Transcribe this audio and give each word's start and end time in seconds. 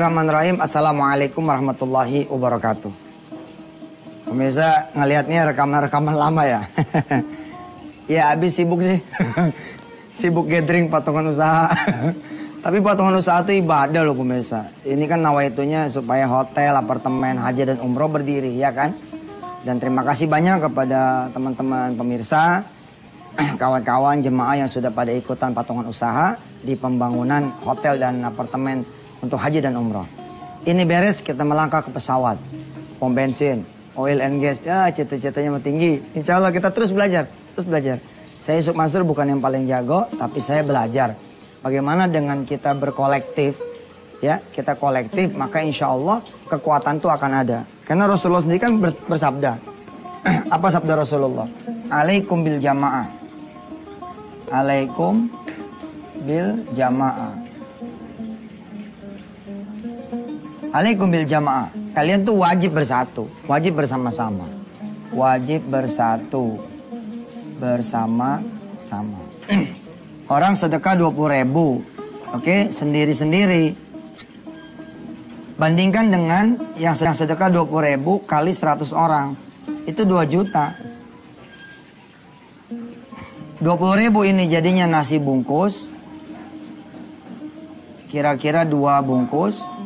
Bismillahirrahmanirrahim. 0.00 0.64
Assalamualaikum 0.64 1.44
warahmatullahi 1.44 2.24
wabarakatuh. 2.32 2.88
Pemirsa 4.32 4.88
ngelihatnya 4.96 5.52
rekaman-rekaman 5.52 6.16
lama 6.16 6.42
ya. 6.48 6.60
ya 8.16 8.32
habis 8.32 8.56
sibuk 8.56 8.80
sih. 8.80 8.96
sibuk 10.16 10.48
gathering 10.48 10.88
patungan 10.88 11.36
usaha. 11.36 11.68
Tapi 12.64 12.80
patungan 12.80 13.12
usaha 13.12 13.44
itu 13.44 13.60
ibadah 13.60 14.00
loh 14.00 14.16
pemirsa. 14.16 14.72
Ini 14.88 15.04
kan 15.04 15.20
nawaitunya 15.20 15.92
supaya 15.92 16.24
hotel, 16.24 16.80
apartemen, 16.80 17.36
haji 17.36 17.76
dan 17.76 17.84
umroh 17.84 18.08
berdiri 18.08 18.56
ya 18.56 18.72
kan. 18.72 18.96
Dan 19.68 19.84
terima 19.84 20.00
kasih 20.00 20.32
banyak 20.32 20.64
kepada 20.64 21.28
teman-teman 21.28 21.92
pemirsa, 21.92 22.64
kawan-kawan 23.60 24.24
jemaah 24.24 24.64
yang 24.64 24.70
sudah 24.72 24.88
pada 24.88 25.12
ikutan 25.12 25.52
patungan 25.52 25.84
usaha 25.84 26.40
di 26.64 26.72
pembangunan 26.72 27.52
hotel 27.60 28.00
dan 28.00 28.24
apartemen 28.24 28.80
untuk 29.20 29.38
haji 29.40 29.60
dan 29.60 29.76
umroh. 29.76 30.08
Ini 30.64 30.84
beres 30.84 31.24
kita 31.24 31.40
melangkah 31.40 31.80
ke 31.80 31.88
pesawat, 31.88 32.36
pom 33.00 33.16
bensin, 33.16 33.64
oil 33.96 34.20
and 34.20 34.44
gas, 34.44 34.60
ya 34.60 34.92
cita-citanya 34.92 35.56
tinggi. 35.60 36.00
Insya 36.12 36.36
Allah 36.36 36.52
kita 36.52 36.68
terus 36.68 36.92
belajar, 36.92 37.28
terus 37.56 37.64
belajar. 37.64 37.96
Saya 38.44 38.60
Yusuf 38.60 38.76
Mansur 38.76 39.04
bukan 39.04 39.28
yang 39.28 39.40
paling 39.40 39.64
jago, 39.64 40.08
tapi 40.16 40.40
saya 40.44 40.64
belajar. 40.64 41.16
Bagaimana 41.60 42.08
dengan 42.08 42.44
kita 42.44 42.72
berkolektif, 42.76 43.56
ya 44.24 44.40
kita 44.52 44.76
kolektif, 44.76 45.32
maka 45.36 45.60
insya 45.60 45.92
Allah 45.92 46.24
kekuatan 46.48 47.00
itu 47.00 47.08
akan 47.08 47.32
ada. 47.36 47.68
Karena 47.84 48.08
Rasulullah 48.08 48.44
sendiri 48.44 48.60
kan 48.60 48.80
bersabda, 48.80 49.52
apa 50.56 50.66
sabda 50.72 51.00
Rasulullah? 51.00 51.48
Alaikum 51.92 52.44
bil 52.44 52.60
jamaah. 52.60 53.08
Alaikum 54.52 55.28
bil 56.24 56.64
jamaah. 56.76 57.49
Alaikum 60.70 61.10
bil 61.10 61.26
jamaah. 61.26 61.66
Kalian 61.98 62.22
tuh 62.22 62.38
wajib 62.38 62.78
bersatu, 62.78 63.26
wajib 63.50 63.74
bersama-sama. 63.74 64.46
Wajib 65.10 65.66
bersatu 65.66 66.62
bersama-sama. 67.58 69.18
Orang 70.34 70.54
sedekah 70.54 70.94
20 70.94 71.10
ribu. 71.42 71.82
Oke, 72.30 72.70
sendiri-sendiri. 72.70 73.74
Bandingkan 75.58 76.06
dengan 76.14 76.54
yang 76.78 76.94
sedang 76.94 77.18
sedekah 77.18 77.50
20 77.50 77.90
ribu 77.90 78.22
kali 78.22 78.54
100 78.54 78.94
orang. 78.94 79.34
Itu 79.90 80.06
2 80.06 80.22
juta. 80.30 80.78
20 83.58 83.66
ribu 84.06 84.22
ini 84.22 84.46
jadinya 84.46 84.86
nasi 84.86 85.18
bungkus. 85.18 85.90
Kira-kira 88.06 88.62
2 88.62 89.02
bungkus 89.02 89.79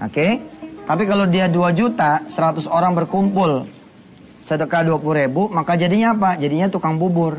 Oke. 0.00 0.12
Okay? 0.12 0.32
Tapi 0.90 1.06
kalau 1.06 1.28
dia 1.28 1.46
2 1.46 1.70
juta, 1.76 2.24
100 2.26 2.66
orang 2.66 2.96
berkumpul, 2.96 3.68
sedekah 4.42 4.82
20 4.82 5.22
ribu, 5.22 5.46
maka 5.52 5.78
jadinya 5.78 6.16
apa? 6.16 6.34
Jadinya 6.34 6.66
tukang 6.66 6.98
bubur. 6.98 7.38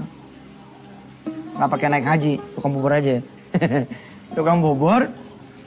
Nggak 1.59 1.67
pakai 1.67 1.87
naik 1.91 2.07
haji, 2.07 2.33
tukang 2.55 2.71
bubur 2.71 2.95
aja. 2.95 3.19
tukang 4.37 4.63
bubur. 4.63 5.09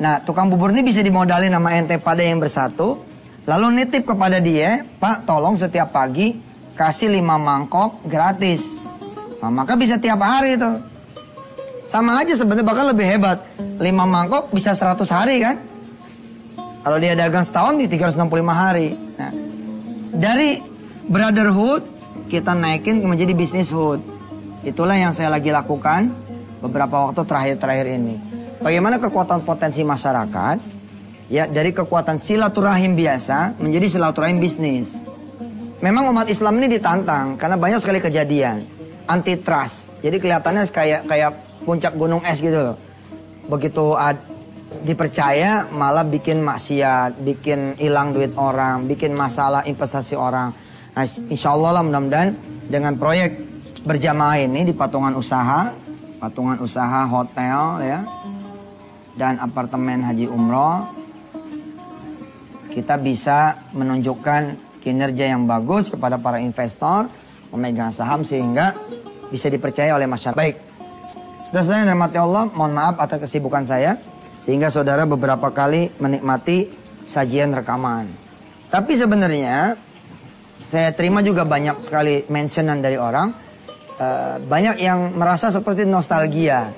Nah, 0.01 0.25
tukang 0.25 0.49
bubur 0.49 0.73
ini 0.73 0.81
bisa 0.81 1.05
dimodalin 1.05 1.53
nama 1.53 1.77
ente 1.77 2.01
pada 2.01 2.25
yang 2.25 2.41
bersatu. 2.41 3.05
Lalu 3.45 3.85
nitip 3.85 4.09
kepada 4.09 4.41
dia, 4.41 4.89
Pak 4.97 5.29
tolong 5.29 5.53
setiap 5.53 5.93
pagi 5.93 6.41
kasih 6.79 7.13
5 7.13 7.21
mangkok 7.21 8.01
gratis. 8.09 8.81
Nah, 9.45 9.53
maka 9.53 9.77
bisa 9.77 10.01
tiap 10.01 10.25
hari 10.25 10.57
itu. 10.57 10.73
Sama 11.93 12.17
aja 12.17 12.33
sebenarnya 12.33 12.65
bahkan 12.65 12.87
lebih 12.89 13.05
hebat. 13.05 13.45
5 13.61 13.85
mangkok 14.09 14.49
bisa 14.57 14.73
100 14.73 15.05
hari 15.13 15.45
kan? 15.45 15.74
Kalau 16.85 17.01
dia 17.01 17.17
dagang 17.17 17.49
setahun 17.49 17.81
di 17.81 17.89
365 17.89 18.45
hari. 18.53 18.93
Nah, 19.17 19.33
dari 20.13 20.61
brotherhood 21.09 21.83
kita 22.29 22.53
naikin 22.53 23.01
menjadi 23.01 23.33
hood. 23.73 24.01
Itulah 24.65 24.97
yang 24.97 25.17
saya 25.17 25.33
lagi 25.33 25.49
lakukan 25.49 26.13
beberapa 26.61 27.09
waktu 27.09 27.25
terakhir-terakhir 27.25 27.87
ini. 28.01 28.17
Bagaimana 28.61 28.97
kekuatan 28.97 29.45
potensi 29.45 29.85
masyarakat 29.85 30.57
ya 31.29 31.45
dari 31.49 31.73
kekuatan 31.73 32.17
silaturahim 32.17 32.97
biasa 32.97 33.61
menjadi 33.61 33.97
silaturahim 33.97 34.41
bisnis. 34.41 35.05
Memang 35.85 36.09
umat 36.13 36.33
Islam 36.33 36.61
ini 36.65 36.81
ditantang 36.81 37.37
karena 37.37 37.61
banyak 37.61 37.81
sekali 37.81 38.01
kejadian 38.01 38.65
anti 39.05 39.37
trust. 39.37 39.85
Jadi 40.01 40.17
kelihatannya 40.17 40.69
kayak 40.73 41.01
kayak 41.09 41.31
puncak 41.69 41.93
gunung 41.93 42.25
es 42.25 42.41
gitu 42.41 42.73
loh. 42.73 42.77
Begitu 43.53 43.93
ad, 43.93 44.17
dipercaya 44.85 45.73
malah 45.73 46.05
bikin 46.05 46.45
maksiat, 46.45 47.25
bikin 47.25 47.81
hilang 47.81 48.13
duit 48.13 48.37
orang, 48.37 48.85
bikin 48.85 49.17
masalah 49.17 49.65
investasi 49.65 50.13
orang. 50.13 50.53
Nah, 50.95 51.05
insya 51.33 51.57
Allah 51.57 51.81
lah 51.81 51.83
mudah-mudahan 51.83 52.31
dengan 52.69 52.95
proyek 53.01 53.41
berjamaah 53.83 54.45
ini 54.45 54.69
di 54.69 54.77
patungan 54.77 55.17
usaha, 55.17 55.73
patungan 56.21 56.61
usaha 56.61 57.09
hotel 57.09 57.81
ya, 57.81 58.01
dan 59.17 59.41
apartemen 59.41 60.05
haji 60.05 60.29
umroh, 60.29 60.85
kita 62.71 63.01
bisa 63.01 63.67
menunjukkan 63.73 64.61
kinerja 64.85 65.33
yang 65.33 65.49
bagus 65.49 65.89
kepada 65.89 66.21
para 66.21 66.39
investor, 66.45 67.09
memegang 67.51 67.89
saham 67.89 68.21
sehingga 68.21 68.77
bisa 69.33 69.49
dipercaya 69.49 69.97
oleh 69.97 70.05
masyarakat. 70.05 70.37
Baik, 70.37 70.61
sudah 71.49 71.65
saya 71.65 71.89
dirahmati 71.89 72.21
Allah, 72.21 72.53
mohon 72.53 72.77
maaf 72.77 73.01
atas 73.01 73.25
kesibukan 73.25 73.65
saya. 73.65 74.14
Sehingga 74.45 74.69
saudara 74.69 75.09
beberapa 75.09 75.49
kali 75.49 75.89
menikmati 75.97 76.69
sajian 77.09 77.57
rekaman. 77.57 78.05
Tapi 78.69 78.93
sebenarnya 78.93 79.73
saya 80.69 80.93
terima 80.93 81.25
juga 81.25 81.49
banyak 81.49 81.81
sekali 81.81 82.29
mentionan 82.29 82.85
dari 82.85 83.01
orang. 83.01 83.33
Uh, 83.95 84.43
banyak 84.45 84.83
yang 84.85 85.17
merasa 85.17 85.49
seperti 85.49 85.89
nostalgia. 85.89 86.75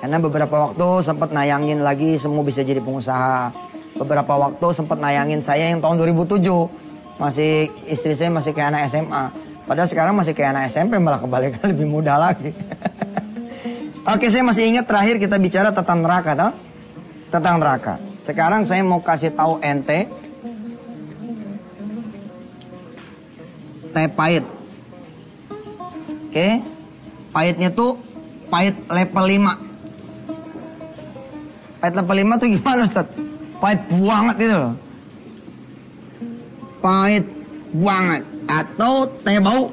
Karena 0.00 0.22
beberapa 0.22 0.70
waktu 0.70 1.02
sempat 1.04 1.34
nayangin 1.34 1.84
lagi 1.84 2.16
semua 2.16 2.40
bisa 2.46 2.64
jadi 2.64 2.80
pengusaha. 2.80 3.52
Beberapa 3.96 4.36
waktu 4.36 4.66
sempat 4.72 4.96
nayangin 4.96 5.44
saya 5.44 5.68
yang 5.68 5.84
tahun 5.84 6.00
2007. 6.00 6.40
Masih 7.20 7.68
istri 7.88 8.12
saya 8.16 8.32
masih 8.32 8.56
kayak 8.56 8.72
anak 8.72 8.82
SMA. 8.88 9.24
Padahal 9.66 9.88
sekarang 9.90 10.14
masih 10.14 10.32
kayak 10.32 10.54
anak 10.54 10.64
SMP 10.70 10.96
malah 11.02 11.18
kebalikan 11.20 11.60
lebih 11.74 11.88
muda 11.90 12.16
lagi. 12.16 12.54
Oke, 14.14 14.30
saya 14.30 14.46
masih 14.46 14.70
ingat 14.70 14.86
terakhir 14.86 15.18
kita 15.18 15.34
bicara 15.36 15.74
tentang 15.74 15.98
neraka, 15.98 16.38
tau? 16.38 16.65
Tentang 17.36 17.60
neraka. 17.60 18.00
Sekarang 18.24 18.64
saya 18.64 18.80
mau 18.82 19.04
kasih 19.04 19.36
tahu 19.36 19.60
ente 19.60 20.08
teh 23.96 24.08
pahit. 24.12 24.44
Oke. 26.28 26.60
Pahitnya 27.32 27.72
tuh 27.72 27.96
pahit 28.48 28.76
level 28.88 29.24
5. 29.24 31.80
Pahit 31.80 31.94
level 31.96 32.16
5 32.24 32.40
tuh 32.40 32.48
gimana 32.48 32.84
Ustaz? 32.84 33.06
Pahit 33.60 33.80
banget 33.88 34.36
itu 34.40 34.56
loh. 34.56 34.76
Pahit 36.80 37.24
banget 37.72 38.22
atau 38.48 39.06
teh 39.24 39.40
bau. 39.40 39.72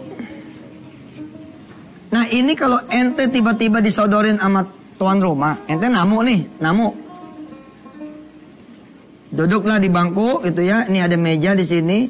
Nah 2.14 2.30
ini 2.30 2.54
kalau 2.54 2.78
ente 2.94 3.26
tiba-tiba 3.28 3.82
disodorin 3.82 4.38
sama 4.38 4.70
tuan 5.02 5.18
rumah, 5.18 5.58
ente 5.66 5.90
namu 5.90 6.22
nih, 6.22 6.46
namu. 6.62 6.94
Duduklah 9.34 9.82
di 9.82 9.90
bangku 9.90 10.46
gitu 10.46 10.62
ya. 10.62 10.86
Ini 10.86 11.10
ada 11.10 11.18
meja 11.18 11.58
di 11.58 11.66
sini. 11.66 12.06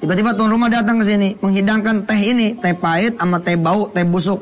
Tiba-tiba 0.00 0.36
tuan 0.36 0.52
rumah 0.52 0.68
datang 0.72 1.00
ke 1.00 1.04
sini 1.08 1.36
menghidangkan 1.40 2.04
teh 2.04 2.20
ini, 2.20 2.56
teh 2.56 2.76
pahit 2.76 3.16
sama 3.20 3.40
teh 3.40 3.56
bau, 3.56 3.88
teh 3.92 4.04
busuk. 4.04 4.40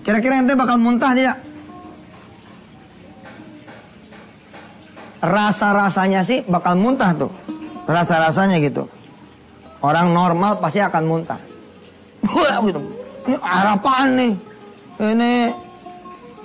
Kira-kira 0.00 0.40
ente 0.40 0.56
bakal 0.56 0.80
muntah 0.80 1.12
tidak? 1.12 1.36
Rasa-rasanya 5.20 6.24
sih 6.24 6.40
bakal 6.48 6.80
muntah 6.80 7.12
tuh. 7.12 7.32
Rasa-rasanya 7.84 8.60
gitu. 8.64 8.88
Orang 9.84 10.16
normal 10.16 10.60
pasti 10.60 10.80
akan 10.80 11.04
muntah. 11.04 11.40
Wah 12.24 12.60
gitu. 12.64 12.80
Ini 13.28 13.36
air 13.40 13.66
apaan 13.76 14.08
nih? 14.16 14.32
Ini 15.00 15.32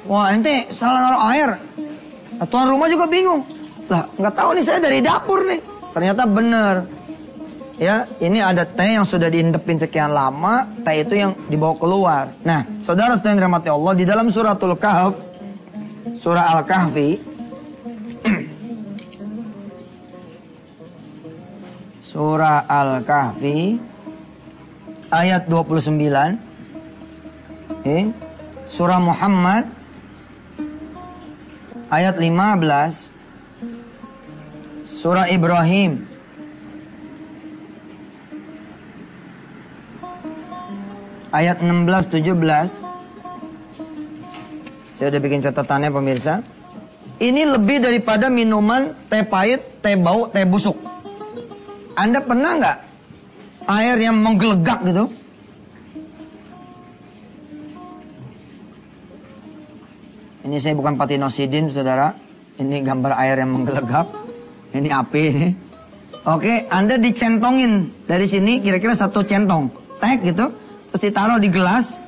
Wah 0.05 0.29
ente 0.29 0.69
salah 0.77 1.01
naruh 1.01 1.21
air. 1.33 1.49
Tuan 2.45 2.69
rumah 2.69 2.85
juga 2.91 3.09
bingung. 3.09 3.41
Lah, 3.85 4.09
nggak 4.17 4.33
tahu 4.33 4.57
nih 4.57 4.65
saya 4.65 4.81
dari 4.81 4.97
dapur 5.01 5.45
nih. 5.45 5.61
Ternyata 5.93 6.25
bener. 6.25 6.75
Ya, 7.75 8.07
ini 8.23 8.39
ada 8.39 8.63
teh 8.63 8.95
yang 8.95 9.03
sudah 9.03 9.27
diindepin 9.27 9.75
sekian 9.75 10.15
lama, 10.15 10.63
teh 10.87 11.03
itu 11.03 11.19
yang 11.19 11.35
dibawa 11.51 11.75
keluar. 11.75 12.31
Nah, 12.47 12.63
saudara 12.79 13.19
saudara 13.19 13.35
yang 13.35 13.43
dirahmati 13.43 13.67
Allah, 13.67 13.93
di 13.99 14.07
dalam 14.07 14.31
suratul 14.31 14.79
kahf, 14.79 15.11
surah 16.23 16.55
Al-Kahfi, 16.55 17.19
surah 22.15 22.63
Al-Kahfi, 22.63 23.75
ayat 25.11 25.51
29, 25.51 27.83
eh, 27.83 28.07
surah 28.71 29.03
Muhammad, 29.03 29.67
ayat 31.91 32.15
15 32.15 33.14
surah 35.05 35.29
Ibrahim 35.29 36.01
ayat 41.29 41.61
16 41.61 42.25
17 42.25 42.33
saya 44.97 45.11
udah 45.13 45.21
bikin 45.21 45.45
catatannya 45.45 45.93
pemirsa. 45.93 46.41
Ini 47.21 47.45
lebih 47.53 47.85
daripada 47.85 48.33
minuman 48.33 48.97
teh 49.05 49.21
pahit, 49.21 49.83
teh 49.85 49.93
bau, 49.93 50.25
teh 50.31 50.41
busuk. 50.47 50.73
Anda 51.93 52.25
pernah 52.25 52.57
nggak 52.57 52.77
air 53.69 54.01
yang 54.01 54.17
menggelegak 54.25 54.89
gitu? 54.89 55.05
Ini 60.49 60.57
saya 60.57 60.73
bukan 60.73 60.97
patinosidin, 60.97 61.69
saudara. 61.69 62.17
Ini 62.57 62.81
gambar 62.81 63.13
air 63.21 63.43
yang 63.43 63.53
menggelegak. 63.53 64.24
Ini 64.75 64.89
api 64.91 65.21
ini. 65.31 65.49
Oke, 66.27 66.67
Anda 66.67 66.99
dicentongin 66.99 68.03
dari 68.03 68.27
sini 68.27 68.59
kira-kira 68.59 68.91
satu 68.91 69.23
centong. 69.23 69.71
Teh 70.03 70.19
gitu. 70.19 70.51
Terus 70.91 71.01
ditaruh 71.07 71.39
di 71.39 71.47
gelas. 71.47 72.03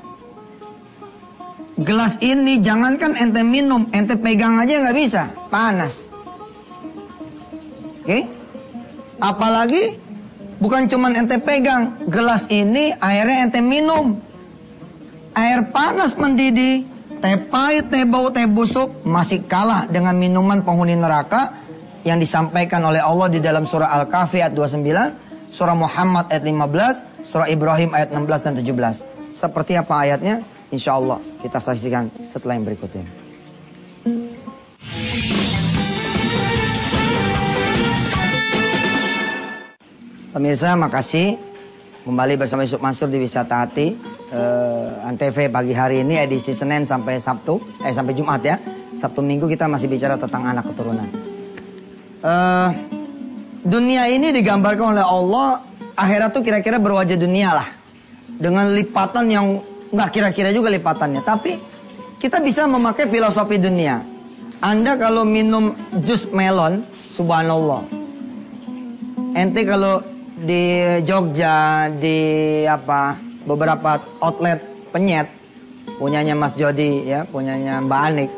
Gelas 1.77 2.19
ini 2.25 2.59
jangankan 2.59 3.13
ente 3.15 3.45
minum, 3.45 3.85
ente 3.93 4.17
pegang 4.17 4.57
aja 4.57 4.81
nggak 4.81 4.97
bisa, 4.97 5.29
panas. 5.53 6.09
Oke? 8.01 8.25
Apalagi 9.21 9.93
bukan 10.57 10.89
cuman 10.89 11.13
ente 11.13 11.37
pegang, 11.37 12.01
gelas 12.09 12.49
ini 12.49 12.97
airnya 12.97 13.45
ente 13.45 13.61
minum. 13.61 14.17
Air 15.37 15.69
panas 15.69 16.17
mendidih, 16.17 16.89
teh 17.21 17.37
pahit, 17.45 17.93
teh 17.93 18.09
bau, 18.09 18.33
teh 18.33 18.49
busuk 18.49 19.05
masih 19.05 19.45
kalah 19.45 19.85
dengan 19.85 20.17
minuman 20.17 20.65
penghuni 20.65 20.97
neraka 20.97 21.66
yang 22.07 22.24
disampaikan 22.24 22.80
oleh 22.88 23.04
Allah 23.04 23.27
di 23.27 23.44
dalam 23.44 23.68
surah 23.68 23.92
Al-Kahfi 24.00 24.39
ayat 24.39 24.56
29, 24.56 25.51
surah 25.51 25.75
Muhammad 25.75 26.31
ayat 26.31 26.48
15, 26.48 27.27
surah 27.27 27.51
Ibrahim 27.51 27.92
ayat 27.92 28.15
16 28.15 28.48
dan 28.48 28.54
17. 28.56 29.36
Seperti 29.36 29.75
apa 29.75 30.07
ayatnya? 30.07 30.39
Insya 30.71 30.95
Allah 30.95 31.19
kita 31.44 31.59
saksikan 31.59 32.07
setelah 32.31 32.56
yang 32.56 32.63
berikut 32.63 32.88
ini. 32.95 33.12
Pemirsa, 40.31 40.80
makasih 40.80 41.36
kembali 42.07 42.39
bersama 42.39 42.63
Yusuf 42.63 42.80
Mansur 42.80 43.12
di 43.12 43.19
Wisata 43.19 43.68
Hati 43.68 43.98
uh, 44.31 45.07
Antv 45.07 45.38
pagi 45.50 45.74
hari 45.74 46.04
ini 46.04 46.19
edisi 46.19 46.54
Senin 46.56 46.88
sampai 46.88 47.19
Sabtu, 47.19 47.59
eh 47.83 47.92
sampai 47.92 48.13
Jumat 48.15 48.42
ya. 48.44 48.56
Sabtu 48.98 49.21
Minggu 49.21 49.45
kita 49.50 49.69
masih 49.69 49.89
bicara 49.89 50.18
tentang 50.18 50.45
anak 50.45 50.65
keturunan. 50.74 51.07
Uh, 52.17 52.69
dunia 53.61 54.09
ini 54.09 54.33
digambarkan 54.33 54.97
oleh 54.97 55.05
Allah 55.05 55.61
akhirat 55.93 56.33
tuh 56.33 56.41
kira-kira 56.41 56.81
berwajah 56.81 57.17
dunia 57.17 57.53
lah 57.53 57.69
dengan 58.37 58.73
lipatan 58.73 59.25
yang 59.29 59.45
nggak 59.93 60.09
kira-kira 60.13 60.49
juga 60.53 60.69
lipatannya. 60.73 61.21
Tapi 61.21 61.57
kita 62.17 62.41
bisa 62.41 62.65
memakai 62.65 63.05
filosofi 63.09 63.61
dunia. 63.61 64.01
Anda 64.57 64.97
kalau 64.97 65.21
minum 65.21 65.77
jus 66.01 66.25
melon, 66.33 66.81
subhanallah. 67.13 67.85
Ente 69.37 69.61
kalau 69.69 70.01
di 70.33 70.81
Jogja, 71.05 71.89
di 71.93 72.17
apa 72.65 73.21
beberapa 73.45 74.01
outlet 74.17 74.57
penyet, 74.89 75.29
punyanya 76.01 76.33
Mas 76.33 76.57
Jody 76.57 77.05
ya, 77.05 77.29
punyanya 77.29 77.77
Mbak 77.85 78.01
Anik. 78.01 78.31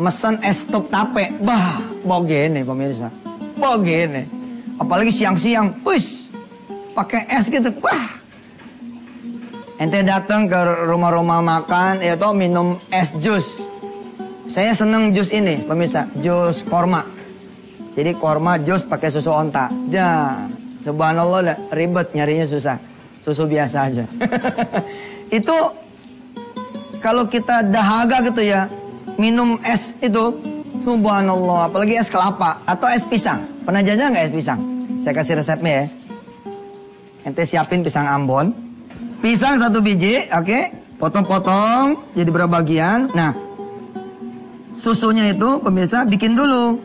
Mesen 0.00 0.40
es 0.40 0.64
top 0.64 0.88
tape, 0.88 1.28
bah, 1.44 1.76
bogene 2.08 2.64
pemirsa. 2.64 3.12
Bogene. 3.60 4.24
Apalagi 4.80 5.12
siang-siang, 5.12 5.84
wis, 5.84 6.32
pakai 6.96 7.28
es 7.28 7.52
gitu, 7.52 7.68
wah, 7.84 8.16
Ente 9.80 10.04
datang 10.04 10.44
ke 10.44 10.60
rumah-rumah 10.88 11.40
makan, 11.40 12.04
ya 12.04 12.12
toh 12.12 12.36
minum 12.36 12.76
es 12.92 13.16
jus. 13.16 13.60
Saya 14.48 14.76
seneng 14.76 15.12
jus 15.12 15.32
ini, 15.32 15.64
pemirsa, 15.64 16.04
jus 16.20 16.64
korma. 16.68 17.04
Jadi 17.96 18.12
korma 18.16 18.60
jus 18.60 18.84
pakai 18.84 19.08
susu 19.08 19.32
onta. 19.32 19.72
Ya, 19.88 20.36
subhanallah 20.84 21.40
lah, 21.44 21.56
ribet 21.72 22.12
nyarinya 22.12 22.44
susah. 22.44 22.76
Susu 23.24 23.48
biasa 23.48 23.88
aja. 23.88 24.04
itu 25.40 25.56
kalau 27.00 27.24
kita 27.24 27.64
dahaga 27.64 28.20
gitu 28.28 28.44
ya, 28.44 28.68
minum 29.20 29.60
es 29.60 29.92
itu, 30.00 30.40
subhanallah, 30.80 31.68
apalagi 31.68 32.00
es 32.00 32.08
kelapa 32.08 32.64
atau 32.64 32.88
es 32.88 33.04
pisang. 33.04 33.44
Pernah 33.68 33.84
jajan 33.84 34.16
nggak 34.16 34.32
es 34.32 34.34
pisang? 34.34 34.60
Saya 35.04 35.12
kasih 35.12 35.36
resepnya 35.44 35.72
ya. 35.76 35.84
Ente 37.28 37.44
siapin 37.44 37.84
pisang 37.84 38.08
Ambon, 38.08 38.70
Pisang 39.20 39.60
satu 39.60 39.84
biji, 39.84 40.32
oke. 40.32 40.48
Okay? 40.48 40.64
Potong-potong 40.96 42.16
jadi 42.16 42.28
berapa 42.32 42.48
bagian. 42.48 43.12
Nah, 43.12 43.36
susunya 44.72 45.28
itu 45.28 45.60
pemirsa 45.60 46.08
bikin 46.08 46.32
dulu. 46.32 46.80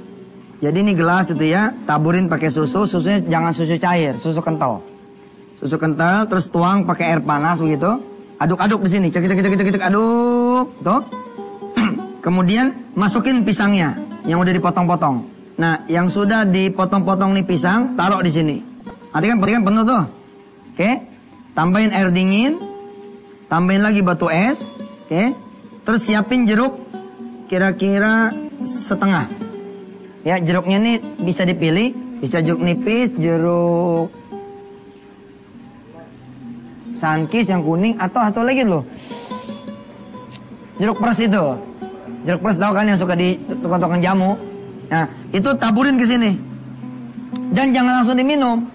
Jadi 0.59 0.83
ini 0.83 0.91
gelas 0.95 1.31
itu 1.31 1.47
ya, 1.47 1.71
taburin 1.87 2.27
pakai 2.27 2.51
susu. 2.51 2.83
Susunya 2.83 3.23
jangan 3.23 3.55
susu 3.55 3.79
cair, 3.79 4.19
susu 4.19 4.43
kental. 4.43 4.83
Susu 5.59 5.79
kental, 5.79 6.27
terus 6.27 6.51
tuang 6.51 6.83
pakai 6.83 7.15
air 7.15 7.21
panas 7.23 7.63
begitu. 7.63 8.03
Aduk-aduk 8.35 8.83
di 8.83 8.89
sini, 8.91 9.07
cek 9.07 9.31
cek 9.31 9.39
cek 9.39 9.55
cek 9.55 9.71
cek 9.79 9.87
aduk, 9.87 10.75
tuh. 10.83 11.01
Kemudian 12.25 12.97
masukin 12.97 13.45
pisangnya 13.45 13.93
yang 14.25 14.41
udah 14.41 14.49
dipotong-potong. 14.49 15.29
Nah, 15.61 15.85
yang 15.85 16.09
sudah 16.09 16.41
dipotong-potong 16.41 17.37
nih 17.37 17.45
pisang, 17.45 17.93
taruh 17.93 18.25
di 18.25 18.33
sini. 18.33 18.57
Nanti 19.13 19.29
kan, 19.29 19.37
kan 19.37 19.61
penuh 19.61 19.83
tuh. 19.85 20.03
Oke. 20.73 20.91
Tambahin 21.53 21.93
air 21.93 22.09
dingin, 22.09 22.57
tambahin 23.45 23.85
lagi 23.85 24.01
batu 24.01 24.27
es, 24.27 24.59
oke. 25.05 25.37
Terus 25.85 26.01
siapin 26.01 26.49
jeruk 26.49 26.81
kira-kira 27.45 28.33
setengah. 28.65 29.29
Ya, 30.25 30.41
jeruknya 30.41 30.81
nih 30.81 30.97
bisa 31.21 31.45
dipilih, 31.45 31.93
bisa 32.25 32.41
jeruk 32.41 32.65
nipis, 32.65 33.13
jeruk 33.21 34.09
sankis 36.97 37.45
yang 37.45 37.61
kuning 37.61 37.95
atau 38.01 38.17
atau 38.17 38.41
lagi 38.41 38.65
loh. 38.65 38.81
Jeruk 40.81 40.97
pres 40.99 41.21
itu. 41.21 41.45
Jeruk 42.25 42.41
pres 42.41 42.57
tahu 42.57 42.73
kan 42.73 42.89
yang 42.89 42.97
suka 42.97 43.13
di 43.13 43.37
tukang-tukang 43.61 44.01
jamu. 44.01 44.33
Nah, 44.89 45.05
itu 45.29 45.49
taburin 45.61 46.01
ke 46.01 46.05
sini. 46.09 46.33
Dan 47.53 47.69
jangan 47.69 48.01
langsung 48.01 48.17
diminum. 48.17 48.65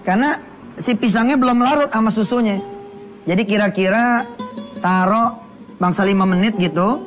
Karena 0.00 0.40
si 0.80 0.96
pisangnya 0.96 1.36
belum 1.36 1.60
larut 1.60 1.92
sama 1.92 2.08
susunya. 2.08 2.56
Jadi 3.28 3.44
kira-kira 3.44 4.24
taruh 4.80 5.36
bangsa 5.76 6.08
5 6.08 6.24
menit 6.24 6.56
gitu, 6.56 7.04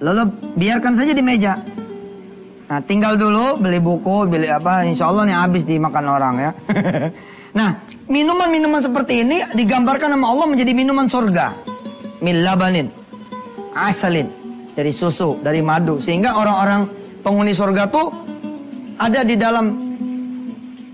lalu 0.00 0.32
biarkan 0.56 0.96
saja 0.96 1.12
di 1.12 1.20
meja. 1.20 1.60
Nah, 2.68 2.80
tinggal 2.84 3.20
dulu 3.20 3.60
beli 3.60 3.80
buku, 3.80 4.28
beli 4.28 4.48
apa, 4.48 4.88
insya 4.88 5.08
Allah 5.08 5.28
nih 5.28 5.36
habis 5.36 5.64
dimakan 5.68 6.04
orang 6.08 6.34
ya. 6.40 6.50
nah, 7.58 7.84
minuman-minuman 8.08 8.80
seperti 8.80 9.24
ini 9.24 9.44
digambarkan 9.52 10.16
sama 10.16 10.32
Allah 10.32 10.46
menjadi 10.48 10.72
minuman 10.72 11.08
surga. 11.08 11.52
Min 12.24 12.44
labanin, 12.44 12.88
asalin, 13.76 14.28
dari 14.78 14.94
susu, 14.94 15.42
dari 15.42 15.58
madu. 15.58 15.98
Sehingga 15.98 16.38
orang-orang 16.38 16.86
penghuni 17.26 17.50
surga 17.50 17.90
tuh 17.90 18.14
ada 18.94 19.26
di 19.26 19.34
dalam 19.34 19.66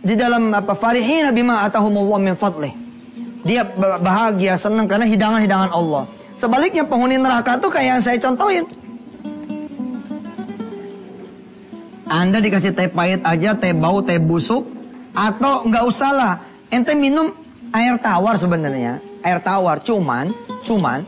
di 0.00 0.14
dalam 0.16 0.48
apa 0.56 0.72
farihina 0.72 1.36
bima 1.36 1.68
atahumullah 1.68 2.16
min 2.16 2.32
fadlih. 2.32 2.72
Dia 3.44 3.60
bahagia, 4.00 4.56
senang 4.56 4.88
karena 4.88 5.04
hidangan-hidangan 5.04 5.68
Allah. 5.76 6.08
Sebaliknya 6.32 6.88
penghuni 6.88 7.20
neraka 7.20 7.60
itu 7.60 7.68
kayak 7.68 7.88
yang 7.92 8.00
saya 8.00 8.16
contohin. 8.16 8.64
Anda 12.08 12.40
dikasih 12.40 12.72
teh 12.72 12.88
pahit 12.88 13.20
aja, 13.20 13.52
teh 13.52 13.76
bau, 13.76 14.00
teh 14.00 14.16
busuk, 14.16 14.64
atau 15.12 15.68
nggak 15.68 15.84
usah 15.84 16.10
lah. 16.16 16.32
Ente 16.72 16.96
minum 16.96 17.36
air 17.76 18.00
tawar 18.00 18.40
sebenarnya, 18.40 19.04
air 19.20 19.44
tawar, 19.44 19.84
cuman, 19.84 20.32
cuman 20.64 21.04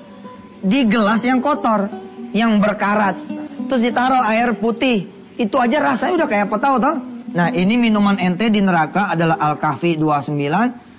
di 0.60 0.84
gelas 0.84 1.24
yang 1.24 1.40
kotor, 1.40 1.88
yang 2.36 2.60
berkarat, 2.60 3.16
terus 3.64 3.80
ditaruh 3.80 4.20
air 4.28 4.52
putih, 4.52 5.08
itu 5.40 5.56
aja 5.56 5.80
rasanya 5.80 6.20
udah 6.20 6.28
kayak 6.28 6.44
apa 6.52 6.56
tahu 6.60 6.76
toh? 6.76 6.96
Nah 7.32 7.48
ini 7.52 7.80
minuman 7.80 8.20
ente 8.20 8.52
di 8.52 8.60
neraka 8.60 9.12
adalah 9.16 9.40
Al-Kahfi 9.40 9.96
29, 9.96 10.36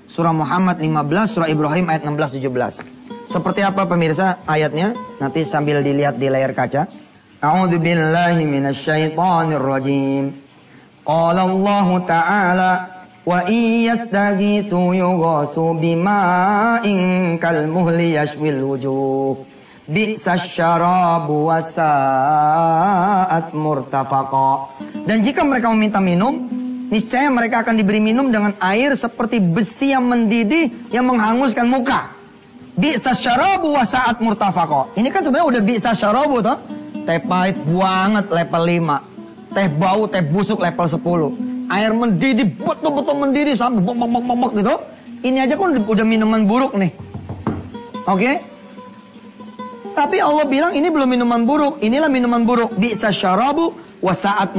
Surah 0.09 0.33
Muhammad 0.33 0.81
15, 0.81 1.33
Surah 1.33 1.49
Ibrahim 1.49 1.85
ayat 1.93 2.05
16-17. 2.09 3.29
Seperti 3.29 3.61
apa 3.65 3.83
pemirsa 3.89 4.39
ayatnya? 4.47 4.93
Nanti 5.19 5.43
sambil 5.43 5.83
dilihat 5.83 6.15
di 6.15 6.31
layar 6.31 6.55
kaca. 6.55 6.87
A'udzu 7.37 7.77
billahi 7.77 8.45
minasyaitonir 8.47 9.61
rajim. 9.61 10.31
Qala 11.03 11.43
Allah 11.43 11.87
Ta'ala 12.07 12.71
wa 13.27 13.43
iyastaghithu 13.43 14.95
yughathu 14.95 15.75
bima'in 15.75 17.35
kalmuhli 17.35 18.15
yashwil 18.15 18.61
wujuh. 18.63 19.56
Bi'sa 19.87 20.35
syarabu 20.35 21.47
wa 21.47 21.63
sa'at 21.63 23.55
murtafaqa. 23.55 24.75
Dan 25.07 25.23
jika 25.23 25.47
mereka 25.47 25.71
meminta 25.71 26.03
minum, 26.03 26.43
niscaya 26.91 27.31
mereka 27.31 27.63
akan 27.63 27.79
diberi 27.79 28.03
minum 28.03 28.27
dengan 28.27 28.51
air 28.59 28.99
seperti 28.99 29.39
besi 29.39 29.95
yang 29.95 30.11
mendidih 30.11 30.91
yang 30.91 31.07
menghanguskan 31.07 31.71
muka. 31.71 32.11
Bi'sa 32.75 33.15
syarabu 33.15 33.79
wa 33.79 33.87
sa'at 33.87 34.19
murtafaqa. 34.19 34.91
Ini 34.99 35.07
kan 35.07 35.23
sebenarnya 35.23 35.55
udah 35.55 35.61
bi'sa 35.63 35.95
syarabu 35.95 36.43
toh. 36.43 36.59
Teh 37.07 37.23
pahit 37.23 37.55
banget 37.63 38.27
level 38.27 38.63
5. 38.67 39.55
Teh 39.55 39.67
bau, 39.71 40.03
teh 40.11 40.19
busuk 40.19 40.59
level 40.59 40.83
10. 40.83 41.71
Air 41.71 41.95
mendidih, 41.95 42.59
betul-betul 42.59 43.15
mendidih 43.23 43.55
sampai 43.55 43.79
bok 43.79 43.95
bok 43.95 44.09
bok 44.11 44.35
bok 44.35 44.51
gitu. 44.51 44.75
Ini 45.23 45.47
aja 45.47 45.55
kan 45.55 45.79
udah 45.79 46.03
minuman 46.03 46.43
buruk 46.43 46.75
nih. 46.75 46.91
Oke? 48.03 48.19
Okay? 48.19 48.56
Tapi 49.97 50.21
Allah 50.21 50.45
bilang 50.45 50.77
ini 50.77 50.93
belum 50.93 51.09
minuman 51.09 51.41
buruk, 51.41 51.81
inilah 51.81 52.05
minuman 52.05 52.45
buruk. 52.45 52.77
Bi'sa 52.77 53.09
syarabu 53.09 53.73
wa 53.97 54.13
sa'at. 54.13 54.53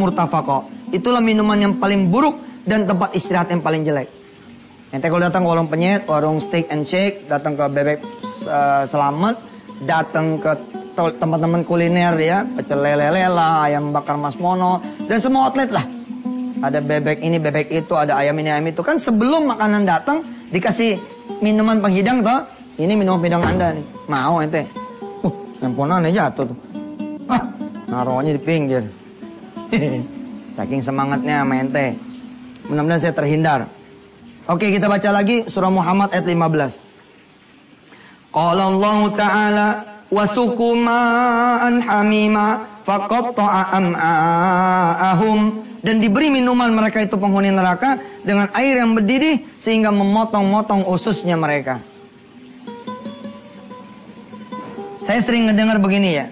Itulah 0.90 1.22
minuman 1.22 1.54
yang 1.54 1.78
paling 1.78 2.10
buruk 2.10 2.66
dan 2.66 2.90
tempat 2.90 3.14
istirahat 3.14 3.54
yang 3.54 3.62
paling 3.62 3.86
jelek. 3.86 4.10
Ente 4.90 5.06
kalau 5.06 5.22
datang 5.22 5.46
ke 5.46 5.48
warung 5.54 5.70
penyet, 5.70 6.10
warung 6.10 6.42
steak 6.42 6.66
and 6.74 6.82
shake, 6.82 7.30
datang 7.30 7.54
ke 7.54 7.64
bebek 7.70 8.02
uh, 8.50 8.82
selamat, 8.90 9.38
datang 9.86 10.42
ke 10.42 10.58
teman-teman 10.96 11.62
kuliner 11.62 12.18
ya, 12.18 12.42
pecel 12.42 12.82
lele 12.82 13.06
lela, 13.14 13.62
ayam 13.62 13.94
bakar 13.94 14.18
Mas 14.18 14.34
Mono, 14.40 14.82
dan 15.06 15.22
semua 15.22 15.46
outlet 15.46 15.70
lah. 15.70 15.86
Ada 16.66 16.82
bebek 16.82 17.22
ini, 17.22 17.38
bebek 17.38 17.70
itu, 17.70 17.94
ada 17.94 18.18
ayam 18.18 18.34
ini, 18.42 18.50
ayam 18.50 18.66
itu. 18.66 18.82
Kan 18.82 18.98
sebelum 18.98 19.46
makanan 19.46 19.86
datang, 19.86 20.26
dikasih 20.50 20.98
minuman 21.38 21.78
penghidang 21.78 22.26
toh. 22.26 22.42
Ini 22.80 22.98
minuman 22.98 23.22
penghidang 23.22 23.44
Anda 23.46 23.78
nih. 23.78 23.86
Mau 24.10 24.42
ente? 24.42 24.87
Handphone 25.58 26.10
jatuh 26.14 26.44
tuh. 26.54 26.58
Ah, 27.26 27.42
naruhnya 27.90 28.38
di 28.38 28.42
pinggir. 28.42 28.86
Saking 30.56 30.82
semangatnya 30.82 31.42
mente. 31.42 31.98
Mudah-mudahan 32.70 33.00
saya 33.02 33.14
terhindar. 33.14 33.66
Oke, 34.48 34.72
kita 34.72 34.88
baca 34.88 35.10
lagi 35.12 35.44
surah 35.44 35.68
Muhammad 35.68 36.14
ayat 36.14 36.24
15. 36.24 36.88
Qala 38.32 38.62
Allah 38.70 38.98
Ta'ala 39.12 39.68
wasuku 40.08 40.76
ma'an 40.78 41.80
hamima 41.84 42.64
faqatta'a 42.84 43.76
am'a'ahum 43.76 45.68
dan 45.84 46.00
diberi 46.00 46.32
minuman 46.32 46.72
mereka 46.72 47.04
itu 47.04 47.16
penghuni 47.20 47.52
neraka 47.52 48.00
dengan 48.24 48.48
air 48.56 48.80
yang 48.80 48.96
mendidih 48.96 49.44
sehingga 49.60 49.92
memotong-motong 49.92 50.84
ususnya 50.88 51.36
mereka. 51.36 51.80
Saya 55.08 55.24
sering 55.24 55.48
ngedengar 55.48 55.80
begini 55.80 56.20
ya. 56.20 56.28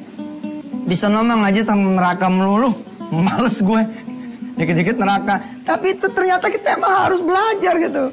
Bisa 0.84 1.08
ngomong 1.08 1.48
aja 1.48 1.64
tentang 1.64 1.96
neraka 1.96 2.28
melulu. 2.28 2.76
Males 3.08 3.64
gue. 3.64 3.82
Dikit-dikit 4.60 5.00
neraka. 5.00 5.40
Tapi 5.64 5.96
itu 5.96 6.12
ternyata 6.12 6.52
kita 6.52 6.76
emang 6.76 7.08
harus 7.08 7.24
belajar 7.24 7.72
gitu. 7.80 8.12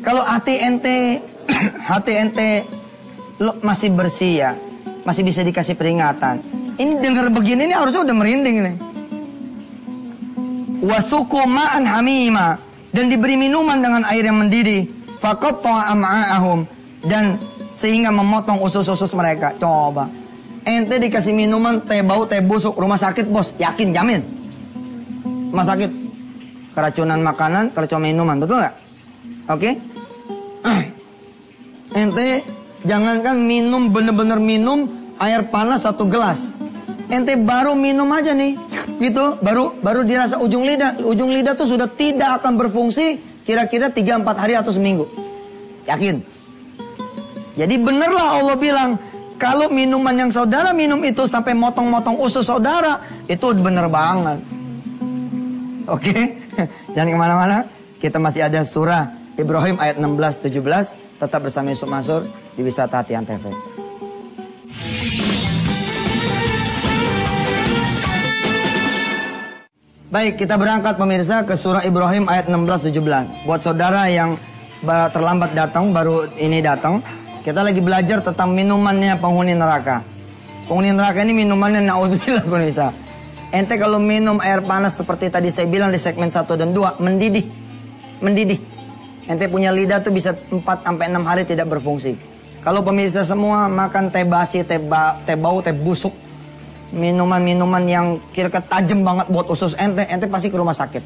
Kalau 0.00 0.24
hati 0.24 0.56
ente, 0.56 1.20
hati 1.84 2.12
ente 2.16 2.64
lo 3.36 3.60
masih 3.60 3.92
bersih 3.92 4.32
ya. 4.40 4.50
Masih 5.04 5.20
bisa 5.20 5.44
dikasih 5.44 5.76
peringatan. 5.76 6.40
Ini 6.80 7.04
dengar 7.04 7.28
begini 7.28 7.68
nih 7.68 7.76
harusnya 7.76 8.08
udah 8.08 8.16
merinding 8.16 8.56
nih. 8.64 8.76
Wasuku 10.80 11.44
ma'an 11.44 11.84
hamima. 11.84 12.56
Dan 12.88 13.12
diberi 13.12 13.36
minuman 13.36 13.84
dengan 13.84 14.08
air 14.08 14.24
yang 14.24 14.40
mendidih. 14.40 14.88
Faqatta 15.20 15.92
am'a'ahum. 15.92 16.64
Dan 17.04 17.36
sehingga 17.78 18.10
memotong 18.10 18.58
usus-usus 18.58 19.14
mereka. 19.14 19.54
Coba. 19.54 20.10
Ente 20.66 20.98
dikasih 20.98 21.30
minuman 21.30 21.80
teh 21.86 22.02
bau 22.02 22.26
teh 22.26 22.42
busuk. 22.42 22.74
Rumah 22.74 22.98
sakit 22.98 23.30
bos. 23.30 23.54
Yakin 23.54 23.94
jamin. 23.94 24.20
Rumah 25.54 25.66
sakit. 25.66 25.90
Keracunan 26.74 27.22
makanan 27.22 27.70
keracunan 27.70 28.04
minuman. 28.10 28.36
Betul 28.42 28.66
nggak? 28.66 28.74
Oke? 29.48 29.70
Okay? 29.70 29.72
ente 32.02 32.28
jangankan 32.84 33.38
minum 33.38 33.94
bener-bener 33.94 34.42
minum 34.42 34.90
air 35.22 35.46
panas 35.46 35.86
satu 35.86 36.10
gelas. 36.10 36.50
Ente 37.08 37.38
baru 37.38 37.78
minum 37.78 38.10
aja 38.10 38.34
nih. 38.34 38.58
Gitu. 38.98 39.38
Baru 39.38 39.78
baru 39.78 40.02
dirasa 40.02 40.42
ujung 40.42 40.66
lidah. 40.66 40.98
Ujung 41.06 41.30
lidah 41.30 41.54
tuh 41.54 41.70
sudah 41.70 41.86
tidak 41.86 42.42
akan 42.42 42.58
berfungsi 42.58 43.22
kira-kira 43.46 43.88
3-4 43.88 44.42
hari 44.42 44.54
atau 44.58 44.74
seminggu. 44.74 45.08
Yakin 45.88 46.37
jadi 47.58 47.74
benerlah 47.74 48.38
Allah 48.38 48.54
bilang, 48.54 48.94
kalau 49.34 49.66
minuman 49.66 50.14
yang 50.14 50.30
saudara 50.30 50.70
minum 50.70 51.02
itu 51.02 51.26
sampai 51.26 51.58
motong-motong 51.58 52.14
usus 52.22 52.46
saudara, 52.46 53.02
itu 53.26 53.50
bener 53.58 53.90
banget. 53.90 54.38
Oke, 55.90 56.14
okay? 56.14 56.22
jangan 56.94 57.10
ke 57.10 57.18
mana-mana. 57.18 57.58
Kita 57.98 58.22
masih 58.22 58.46
ada 58.46 58.62
surah 58.62 59.10
Ibrahim 59.34 59.74
ayat 59.82 59.98
16-17. 59.98 61.18
Tetap 61.18 61.40
bersama 61.42 61.74
Yusuf 61.74 61.90
Masur 61.90 62.22
di 62.54 62.62
Wisata 62.62 63.02
Hatian 63.02 63.26
TV. 63.26 63.50
Baik, 70.14 70.38
kita 70.38 70.54
berangkat 70.54 70.94
pemirsa 70.94 71.42
ke 71.42 71.58
surah 71.58 71.82
Ibrahim 71.82 72.30
ayat 72.30 72.46
16-17. 72.46 73.50
Buat 73.50 73.60
saudara 73.66 74.06
yang 74.06 74.38
terlambat 74.86 75.58
datang, 75.58 75.90
baru 75.90 76.30
ini 76.38 76.62
datang, 76.62 77.02
kita 77.48 77.64
lagi 77.64 77.80
belajar 77.80 78.20
tentang 78.20 78.52
minumannya 78.52 79.16
penghuni 79.16 79.56
neraka. 79.56 80.04
Penghuni 80.68 80.92
neraka 80.92 81.24
ini 81.24 81.32
minumannya 81.32 81.80
naudzubillah 81.80 82.44
bisa. 82.44 82.92
Ente 83.48 83.80
kalau 83.80 83.96
minum 83.96 84.36
air 84.44 84.60
panas 84.60 85.00
seperti 85.00 85.32
tadi 85.32 85.48
saya 85.48 85.64
bilang 85.64 85.88
di 85.88 85.96
segmen 85.96 86.28
1 86.28 86.44
dan 86.44 86.76
2 86.76 87.00
mendidih. 87.00 87.48
Mendidih. 88.20 88.60
Ente 89.32 89.48
punya 89.48 89.72
lidah 89.72 90.04
tuh 90.04 90.12
bisa 90.12 90.36
4 90.36 90.60
sampai 90.60 91.08
6 91.08 91.24
hari 91.24 91.48
tidak 91.48 91.72
berfungsi. 91.72 92.20
Kalau 92.60 92.84
pemirsa 92.84 93.24
semua 93.24 93.64
makan 93.64 94.12
teh 94.12 94.28
basi, 94.28 94.60
teh, 94.60 94.76
ba, 94.76 95.16
teh 95.24 95.32
bau, 95.32 95.64
teh 95.64 95.72
busuk, 95.72 96.12
minuman-minuman 96.92 97.80
yang 97.88 98.06
kira-kira 98.36 98.60
tajam 98.60 99.00
banget 99.00 99.32
buat 99.32 99.48
usus 99.48 99.72
ente, 99.80 100.04
ente 100.04 100.28
pasti 100.28 100.52
ke 100.52 100.56
rumah 100.60 100.76
sakit. 100.76 101.00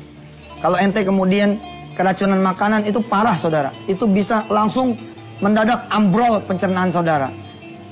Kalau 0.58 0.74
ente 0.74 1.06
kemudian 1.06 1.62
keracunan 1.94 2.42
makanan 2.42 2.82
itu 2.82 2.98
parah 2.98 3.38
saudara. 3.38 3.70
Itu 3.86 4.10
bisa 4.10 4.42
langsung 4.50 5.11
mendadak 5.42 5.90
ambrol 5.90 6.38
pencernaan 6.46 6.94
saudara. 6.94 7.34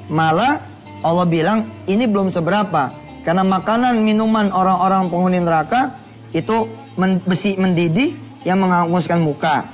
Malah 0.07 0.62
Allah 1.02 1.26
bilang 1.26 1.66
ini 1.90 2.07
belum 2.07 2.30
seberapa 2.30 2.95
karena 3.26 3.42
makanan 3.45 4.00
minuman 4.00 4.49
orang-orang 4.54 5.11
penghuni 5.11 5.42
neraka 5.42 5.99
itu 6.30 6.71
men 6.95 7.19
besi 7.21 7.59
mendidih 7.59 8.14
yang 8.47 8.62
menghanguskan 8.62 9.19
muka. 9.21 9.66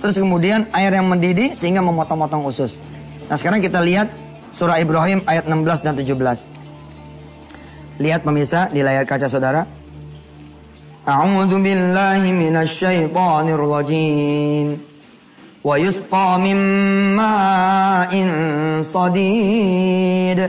Terus 0.00 0.16
kemudian 0.20 0.66
air 0.72 0.92
yang 0.94 1.08
mendidih 1.10 1.54
sehingga 1.56 1.82
memotong-motong 1.82 2.46
usus. 2.46 2.78
Nah 3.28 3.36
sekarang 3.40 3.60
kita 3.60 3.80
lihat 3.80 4.08
surah 4.52 4.80
Ibrahim 4.80 5.22
ayat 5.24 5.46
16 5.48 5.84
dan 5.84 5.96
17. 5.96 6.44
Lihat 8.00 8.24
pemirsa 8.26 8.68
di 8.68 8.82
layar 8.84 9.06
kaca 9.08 9.28
saudara. 9.30 9.66
A'udzu 11.04 11.60
billahi 11.60 12.32
minasyaitonir 12.32 13.60
rajim. 13.60 14.93
ويسقى 15.63 16.39
من 16.39 16.57
ماء 17.15 18.13
صديد 18.83 20.39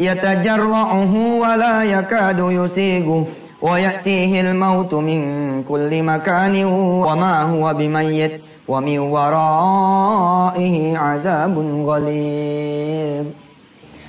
يتجرعه 0.00 1.12
ولا 1.42 1.84
يكاد 1.84 2.38
يسيغه 2.40 3.26
ويأتيه 3.62 4.40
الموت 4.40 4.94
من 4.94 5.20
كل 5.68 6.02
مكان 6.02 6.64
وما 7.08 7.42
هو 7.42 7.74
بميت 7.74 8.40
ومن 8.68 8.98
ورائه 8.98 10.76
عذاب 10.98 11.54
غليظ 11.88 13.26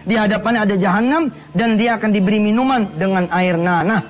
Di 0.08 0.16
hadapannya 0.16 0.63
ada 0.63 0.75
jahanam 0.80 1.27
dan 1.51 1.75
dia 1.75 2.00
akan 2.00 2.16
diberi 2.16 2.39
minuman 2.39 2.88
dengan 2.96 3.27
air 3.27 3.60
nanah. 3.60 4.08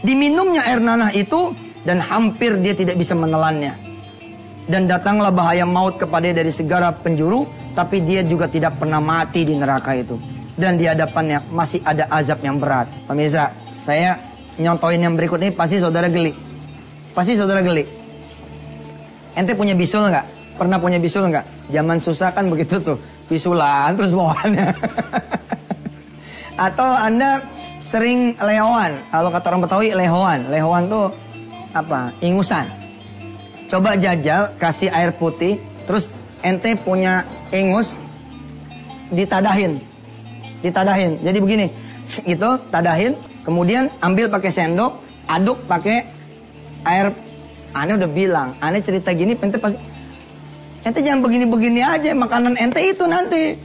Diminumnya 0.00 0.64
air 0.64 0.80
nanah 0.80 1.12
itu 1.12 1.52
dan 1.84 2.00
hampir 2.00 2.56
dia 2.64 2.72
tidak 2.72 2.96
bisa 2.96 3.12
menelannya 3.12 3.76
dan 4.71 4.87
datanglah 4.87 5.35
bahaya 5.35 5.67
maut 5.67 5.99
kepada 5.99 6.31
dari 6.31 6.47
segala 6.47 6.95
penjuru, 6.95 7.43
tapi 7.75 7.99
dia 8.07 8.23
juga 8.23 8.47
tidak 8.47 8.79
pernah 8.79 9.03
mati 9.03 9.43
di 9.43 9.51
neraka 9.59 9.91
itu. 9.99 10.15
Dan 10.55 10.79
di 10.79 10.87
hadapannya 10.87 11.51
masih 11.51 11.83
ada 11.83 12.07
azab 12.07 12.39
yang 12.39 12.55
berat. 12.55 12.87
Pemirsa, 13.03 13.51
saya 13.67 14.15
nyontoin 14.55 15.03
yang 15.03 15.19
berikut 15.19 15.43
ini 15.43 15.51
pasti 15.51 15.75
saudara 15.75 16.07
geli. 16.07 16.31
Pasti 17.11 17.35
saudara 17.35 17.59
geli. 17.59 17.83
Ente 19.35 19.51
punya 19.59 19.75
bisul 19.75 20.07
nggak? 20.07 20.55
Pernah 20.55 20.79
punya 20.79 21.03
bisul 21.03 21.27
nggak? 21.27 21.67
Zaman 21.67 21.99
susah 21.99 22.31
kan 22.31 22.47
begitu 22.47 22.79
tuh. 22.79 22.95
Bisulan 23.27 23.91
terus 23.99 24.15
bawaannya. 24.15 24.71
Atau 26.71 26.87
Anda 26.95 27.43
sering 27.83 28.39
lehoan. 28.39 29.03
Kalau 29.11 29.35
kata 29.35 29.45
orang 29.51 29.63
Betawi 29.67 29.91
lehoan. 29.91 30.47
Lehoan 30.47 30.87
tuh 30.87 31.11
apa? 31.75 32.11
Ingusan 32.23 32.80
Coba 33.71 33.95
jajal 33.95 34.51
kasih 34.59 34.91
air 34.91 35.15
putih, 35.15 35.63
terus 35.87 36.11
ente 36.43 36.75
punya 36.75 37.23
ingus 37.55 37.95
ditadahin. 39.15 39.79
Ditadahin. 40.59 41.23
Jadi 41.23 41.39
begini, 41.39 41.67
itu 42.27 42.49
tadahin, 42.67 43.15
Kemudian 43.41 43.89
ambil 44.05 44.29
pakai 44.29 44.53
sendok, 44.53 45.01
aduk 45.25 45.65
pakai 45.65 46.05
air. 46.85 47.09
Ane 47.71 47.95
udah 47.95 48.09
bilang, 48.11 48.49
ane 48.59 48.83
cerita 48.83 49.15
gini, 49.15 49.33
ente 49.33 49.57
pasti 49.57 49.79
ente 50.83 50.99
jangan 51.01 51.23
begini-begini 51.23 51.81
aja, 51.81 52.11
makanan 52.13 52.59
ente 52.59 52.83
itu 52.83 53.07
nanti. 53.07 53.57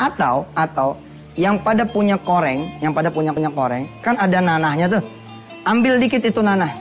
Atau 0.00 0.48
atau 0.56 0.96
yang 1.36 1.60
pada 1.60 1.84
punya 1.84 2.16
koreng, 2.16 2.72
yang 2.80 2.96
pada 2.96 3.12
punya 3.12 3.36
punya 3.36 3.52
koreng, 3.52 3.84
kan 4.00 4.16
ada 4.16 4.40
nanahnya 4.40 4.88
tuh. 4.88 5.02
Ambil 5.68 6.00
dikit 6.00 6.24
itu 6.24 6.40
nanah. 6.40 6.72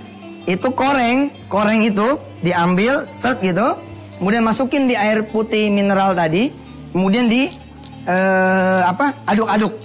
Itu 0.49 0.73
koreng, 0.73 1.29
koreng 1.45 1.85
itu 1.85 2.17
diambil, 2.41 3.05
set 3.05 3.37
gitu, 3.45 3.77
kemudian 4.17 4.41
masukin 4.41 4.89
di 4.89 4.97
air 4.97 5.21
putih 5.29 5.69
mineral 5.69 6.17
tadi, 6.17 6.49
kemudian 6.89 7.29
di 7.29 7.53
eh, 8.09 8.81
apa? 8.81 9.13
Aduk-aduk. 9.29 9.77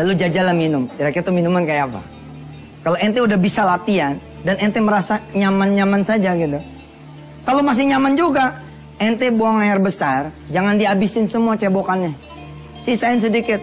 Lalu 0.00 0.12
jajalah 0.16 0.56
minum. 0.56 0.88
Kira-kira 0.96 1.28
itu 1.28 1.32
minuman 1.36 1.68
kayak 1.68 1.92
apa? 1.92 2.00
Kalau 2.88 2.96
ente 2.96 3.20
udah 3.20 3.36
bisa 3.36 3.68
latihan 3.68 4.16
dan 4.48 4.56
ente 4.56 4.80
merasa 4.80 5.20
nyaman-nyaman 5.36 6.00
saja 6.00 6.32
gitu. 6.32 6.56
Kalau 7.44 7.60
masih 7.60 7.84
nyaman 7.92 8.16
juga, 8.16 8.64
ente 8.96 9.28
buang 9.28 9.60
air 9.60 9.76
besar, 9.76 10.32
jangan 10.48 10.80
dihabisin 10.80 11.28
semua 11.28 11.60
cebokannya. 11.60 12.16
Sisain 12.80 13.20
sedikit. 13.20 13.60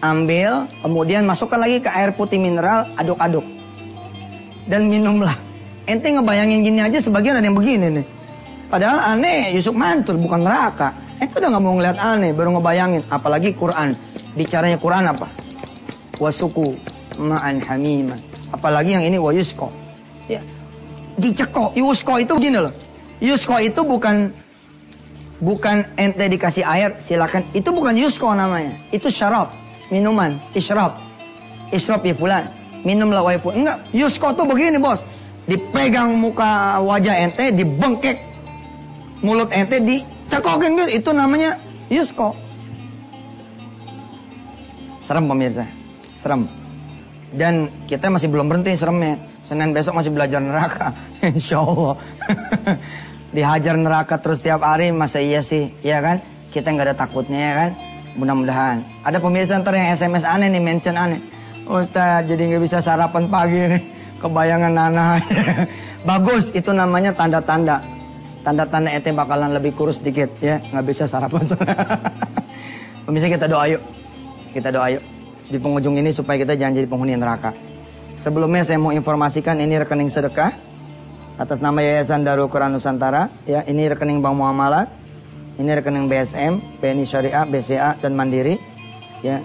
Ambil, 0.00 0.64
kemudian 0.80 1.28
masukkan 1.28 1.60
lagi 1.60 1.82
ke 1.84 1.90
air 1.92 2.16
putih 2.16 2.40
mineral, 2.40 2.88
aduk-aduk. 2.96 3.59
Dan 4.70 4.86
minumlah. 4.86 5.34
Ente 5.90 6.14
ngebayangin 6.14 6.62
gini 6.62 6.78
aja 6.78 7.02
sebagian 7.02 7.42
ada 7.42 7.46
yang 7.50 7.58
begini 7.58 7.90
nih. 7.90 8.06
Padahal 8.70 9.18
aneh, 9.18 9.50
Yusuf 9.58 9.74
mantul, 9.74 10.14
bukan 10.22 10.46
neraka. 10.46 10.94
Ente 11.18 11.42
udah 11.42 11.50
gak 11.50 11.62
mau 11.62 11.74
ngeliat 11.74 11.98
aneh, 11.98 12.30
baru 12.30 12.54
ngebayangin. 12.54 13.02
Apalagi 13.10 13.50
Quran. 13.58 13.98
Bicaranya 14.38 14.78
Quran 14.78 15.10
apa? 15.10 15.26
Wasuku 16.22 16.78
ma'an 17.18 17.58
hamiman 17.66 18.20
Apalagi 18.54 18.94
yang 18.94 19.02
ini 19.02 19.18
wa 19.18 19.34
yusko. 19.34 19.66
Ya. 20.30 20.38
Dicekok. 21.18 21.74
Yusko 21.74 22.22
itu 22.22 22.34
gini 22.38 22.62
loh. 22.62 22.70
Yusko 23.18 23.58
itu 23.58 23.82
bukan 23.82 24.30
bukan 25.42 25.86
ente 25.98 26.30
dikasih 26.30 26.62
air 26.62 26.98
silakan. 27.02 27.42
Itu 27.50 27.74
bukan 27.74 27.98
yusko 27.98 28.30
namanya. 28.34 28.78
Itu 28.94 29.10
syarab, 29.10 29.50
minuman, 29.90 30.38
isyrab. 30.54 30.98
Isyrab 31.74 32.02
ya 32.06 32.14
fulan. 32.14 32.59
Minumlah 32.82 33.20
wahai 33.20 33.38
fulan. 33.40 33.64
Enggak, 33.64 33.78
yusko 33.92 34.32
tuh 34.32 34.46
begini, 34.48 34.80
Bos. 34.80 35.04
Dipegang 35.44 36.16
muka 36.16 36.78
wajah 36.80 37.26
ente, 37.26 37.50
dibengkek 37.50 38.22
mulut 39.20 39.52
ente 39.52 39.80
dicekokin 39.80 40.76
gitu. 40.76 40.90
Itu 41.02 41.10
namanya 41.12 41.60
yusko. 41.92 42.32
Serem 45.02 45.26
pemirsa. 45.26 45.66
Serem. 46.20 46.46
Dan 47.34 47.70
kita 47.86 48.10
masih 48.10 48.30
belum 48.30 48.46
berhenti 48.50 48.74
seremnya. 48.74 49.18
Senin 49.42 49.74
besok 49.74 49.98
masih 49.98 50.14
belajar 50.14 50.38
neraka. 50.38 50.94
Insya 51.34 51.58
Allah. 51.58 51.98
Dihajar 53.36 53.74
neraka 53.78 54.18
terus 54.18 54.42
tiap 54.42 54.62
hari 54.62 54.94
masa 54.94 55.18
iya 55.22 55.42
sih. 55.42 55.74
Ya 55.82 55.98
kan? 56.02 56.22
Kita 56.50 56.70
nggak 56.70 56.94
ada 56.94 56.96
takutnya 56.98 57.38
ya 57.38 57.54
kan? 57.54 57.70
Mudah-mudahan. 58.18 58.82
Ada 59.06 59.22
pemirsa 59.22 59.58
ntar 59.62 59.74
yang 59.78 59.94
SMS 59.94 60.26
aneh 60.26 60.50
nih, 60.50 60.62
mention 60.62 60.98
aneh. 60.98 61.22
Ustaz 61.68 62.24
jadi 62.28 62.42
nggak 62.54 62.62
bisa 62.64 62.78
sarapan 62.80 63.24
pagi 63.28 63.60
nih. 63.76 63.82
Kebayangan 64.20 64.72
Nana. 64.72 65.16
Bagus, 66.08 66.52
itu 66.52 66.70
namanya 66.72 67.16
tanda-tanda. 67.16 67.80
Tanda-tanda 68.44 68.92
ete 68.92 69.12
bakalan 69.12 69.52
lebih 69.56 69.72
kurus 69.76 70.00
dikit 70.00 70.28
ya. 70.44 70.60
Nggak 70.72 70.84
bisa 70.84 71.04
sarapan. 71.08 71.44
pemirsa 73.08 73.28
kita 73.28 73.48
doa 73.48 73.64
yuk. 73.68 73.82
Kita 74.52 74.68
doa 74.68 74.92
yuk 74.92 75.04
di 75.50 75.58
penghujung 75.58 75.98
ini 75.98 76.14
supaya 76.14 76.38
kita 76.38 76.54
jangan 76.54 76.78
jadi 76.78 76.86
penghuni 76.86 77.18
neraka. 77.18 77.50
Sebelumnya 78.22 78.62
saya 78.62 78.78
mau 78.78 78.94
informasikan 78.94 79.58
ini 79.58 79.82
rekening 79.82 80.08
sedekah 80.08 80.54
atas 81.36 81.58
nama 81.58 81.82
Yayasan 81.82 82.22
Darul 82.22 82.46
Quran 82.46 82.78
Nusantara. 82.78 83.26
Ya, 83.44 83.66
ini 83.66 83.90
rekening 83.90 84.22
Bank 84.22 84.38
Muamalat, 84.38 84.86
ini 85.58 85.70
rekening 85.74 86.06
BSM, 86.06 86.78
BNI 86.78 87.04
Syariah, 87.04 87.44
BCA 87.50 87.90
dan 87.98 88.14
Mandiri. 88.14 88.62
Ya, 89.26 89.42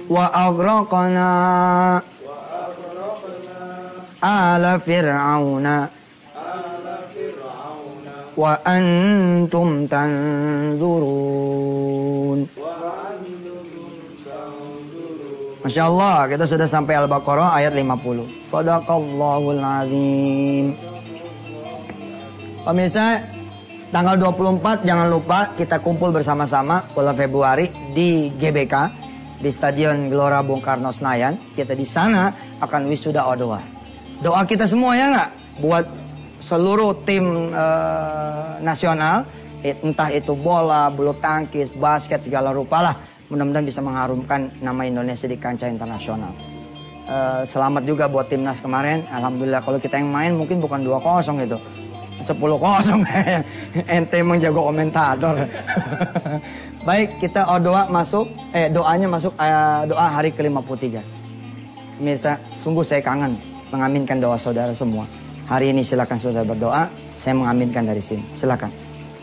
وأغرقنا 0.09 1.31
آل 4.23 4.79
فرعون 4.79 5.87
wa 8.33 8.57
antum 8.65 9.85
tanzurun. 9.85 10.89
Masya 15.63 15.87
Allah, 15.87 16.27
kita 16.27 16.43
sudah 16.43 16.67
sampai 16.67 16.99
Al-Baqarah 16.99 17.55
ayat 17.55 17.71
50. 17.71 18.43
Sadaqallahul 18.43 19.63
azim. 19.63 20.75
Pemirsa, 22.68 23.24
tanggal 23.88 24.20
24 24.20 24.84
jangan 24.84 25.08
lupa 25.08 25.56
kita 25.56 25.80
kumpul 25.80 26.12
bersama-sama 26.12 26.84
bulan 26.92 27.16
Februari 27.16 27.72
di 27.96 28.28
GBK 28.36 28.92
di 29.40 29.48
Stadion 29.48 30.12
Gelora 30.12 30.44
Bung 30.44 30.60
Karno 30.60 30.92
Senayan. 30.92 31.40
Kita 31.56 31.72
di 31.72 31.88
sana 31.88 32.28
akan 32.60 32.92
wisuda 32.92 33.24
O2. 33.24 33.44
Doa 34.20 34.44
kita 34.44 34.68
semua 34.68 35.00
ya 35.00 35.08
nggak? 35.08 35.30
Buat 35.64 35.88
seluruh 36.44 36.92
tim 37.08 37.56
uh, 37.56 38.60
nasional, 38.60 39.24
entah 39.64 40.12
itu 40.12 40.36
bola, 40.36 40.92
bulu 40.92 41.16
tangkis, 41.16 41.72
basket 41.72 42.20
segala 42.20 42.52
rupa 42.52 42.84
lah, 42.84 42.94
mudah-mudahan 43.32 43.64
bisa 43.64 43.80
mengharumkan 43.80 44.52
nama 44.60 44.84
Indonesia 44.84 45.24
di 45.24 45.40
kancah 45.40 45.72
internasional. 45.72 46.36
Uh, 47.08 47.48
selamat 47.48 47.88
juga 47.88 48.12
buat 48.12 48.28
timnas 48.28 48.60
kemarin. 48.60 49.08
Alhamdulillah 49.08 49.64
kalau 49.64 49.80
kita 49.80 49.96
yang 49.96 50.12
main 50.12 50.36
mungkin 50.36 50.60
bukan 50.60 50.84
2-0 50.84 51.48
gitu. 51.48 51.56
10 52.22 52.34
kosong 52.34 53.02
ente 53.94 54.16
emang 54.18 54.38
jago 54.42 54.68
komentator 54.68 55.46
baik 56.88 57.22
kita 57.22 57.46
oh, 57.50 57.60
doa 57.62 57.86
masuk 57.90 58.26
eh 58.54 58.66
doanya 58.70 59.06
masuk 59.06 59.32
uh, 59.38 59.86
doa 59.86 60.06
hari 60.06 60.34
ke-53 60.34 61.02
Mirsa 61.98 62.38
sungguh 62.54 62.86
saya 62.86 63.02
kangen 63.02 63.34
mengaminkan 63.74 64.22
doa 64.22 64.38
saudara 64.38 64.70
semua 64.70 65.06
Hari 65.48 65.72
ini 65.72 65.80
silakan 65.80 66.20
saudara 66.20 66.44
berdoa. 66.44 66.92
Saya 67.16 67.32
mengaminkan 67.32 67.88
dari 67.88 68.04
sini. 68.04 68.20
Silakan. 68.36 68.68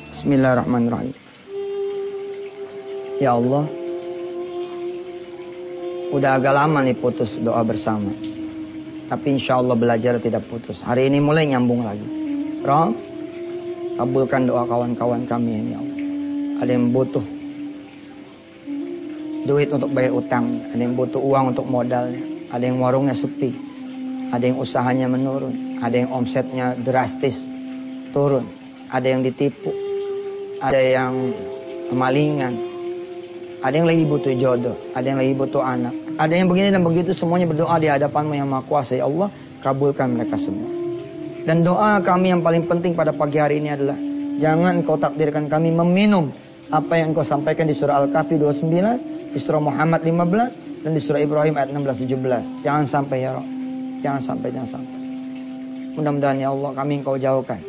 Bismillahirrahmanirrahim. 0.09 1.13
Ya 3.21 3.37
Allah. 3.37 3.69
Udah 6.09 6.41
agak 6.41 6.53
lama 6.57 6.81
nih 6.81 6.97
putus 6.97 7.37
doa 7.37 7.61
bersama. 7.61 8.09
Tapi 9.05 9.37
insya 9.37 9.61
Allah 9.61 9.77
belajar 9.77 10.17
tidak 10.17 10.49
putus. 10.49 10.81
Hari 10.81 11.13
ini 11.13 11.21
mulai 11.21 11.45
nyambung 11.45 11.85
lagi. 11.85 12.24
Rob, 12.65 12.97
kabulkan 14.01 14.49
doa 14.49 14.65
kawan-kawan 14.65 15.21
kami 15.29 15.51
ini 15.61 15.69
ya. 15.71 15.81
Ada 16.65 16.71
yang 16.73 16.89
butuh 16.89 17.25
duit 19.45 19.69
untuk 19.69 19.93
bayar 19.93 20.17
utang. 20.17 20.49
Ada 20.73 20.81
yang 20.81 20.97
butuh 20.97 21.21
uang 21.21 21.53
untuk 21.53 21.69
modalnya. 21.69 22.25
Ada 22.49 22.65
yang 22.65 22.81
warungnya 22.81 23.13
sepi. 23.13 23.53
Ada 24.33 24.49
yang 24.49 24.57
usahanya 24.57 25.05
menurun 25.05 25.65
ada 25.85 25.95
yang 26.01 26.11
omsetnya 26.11 26.73
drastis 26.79 27.43
turun, 28.15 28.47
ada 28.91 29.05
yang 29.05 29.25
ditipu, 29.25 29.73
ada 30.63 30.79
yang 30.79 31.13
kemalingan, 31.91 32.53
ada 33.59 33.75
yang 33.75 33.87
lagi 33.87 34.03
butuh 34.07 34.33
jodoh, 34.33 34.77
ada 34.95 35.05
yang 35.05 35.19
lagi 35.19 35.33
butuh 35.35 35.63
anak, 35.63 35.93
ada 36.15 36.33
yang 36.33 36.47
begini 36.47 36.71
dan 36.71 36.83
begitu 36.85 37.11
semuanya 37.11 37.49
berdoa 37.49 37.75
di 37.77 37.91
hadapanmu 37.91 38.33
yang 38.33 38.47
maha 38.47 38.63
kuasa 38.63 38.95
ya 38.95 39.05
Allah, 39.05 39.27
kabulkan 39.59 40.15
mereka 40.15 40.39
semua. 40.39 40.74
Dan 41.45 41.61
doa 41.61 42.01
kami 42.01 42.33
yang 42.33 42.41
paling 42.41 42.65
penting 42.65 42.97
pada 42.97 43.13
pagi 43.13 43.37
hari 43.37 43.61
ini 43.61 43.69
adalah 43.69 43.93
jangan 44.41 44.81
kau 44.81 44.97
takdirkan 44.97 45.45
kami 45.45 45.69
meminum 45.69 46.33
apa 46.73 46.97
yang 46.97 47.13
kau 47.13 47.21
sampaikan 47.21 47.69
di 47.69 47.77
surah 47.77 48.01
Al-Kahfi 48.01 48.41
29, 48.41 49.29
di 49.29 49.37
surah 49.37 49.61
Muhammad 49.61 50.01
15 50.01 50.81
dan 50.81 50.91
di 50.97 51.01
surah 51.01 51.21
Ibrahim 51.21 51.53
ayat 51.53 51.69
16 51.69 52.01
17. 52.09 52.65
Jangan 52.65 52.85
sampai 52.89 53.17
ya 53.21 53.37
Roh. 53.37 53.45
Jangan 54.01 54.21
sampai, 54.25 54.49
jangan 54.49 54.69
sampai. 54.73 54.97
Mudah-mudahan 55.93 56.37
ya 56.41 56.49
Allah 56.49 56.71
kami 56.73 56.93
engkau 57.05 57.15
jauhkan 57.15 57.61